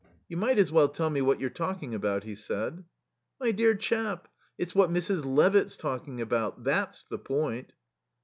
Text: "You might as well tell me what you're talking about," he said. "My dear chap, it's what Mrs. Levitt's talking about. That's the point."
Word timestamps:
"You 0.27 0.35
might 0.35 0.57
as 0.57 0.71
well 0.71 0.89
tell 0.89 1.11
me 1.11 1.21
what 1.21 1.39
you're 1.39 1.51
talking 1.51 1.93
about," 1.93 2.23
he 2.23 2.33
said. 2.33 2.85
"My 3.39 3.51
dear 3.51 3.75
chap, 3.75 4.27
it's 4.57 4.73
what 4.73 4.89
Mrs. 4.89 5.23
Levitt's 5.23 5.77
talking 5.77 6.19
about. 6.21 6.63
That's 6.63 7.03
the 7.03 7.19
point." 7.19 7.71